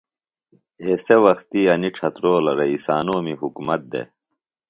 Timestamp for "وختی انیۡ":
1.23-1.93